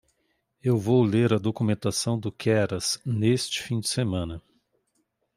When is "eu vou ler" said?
0.63-1.31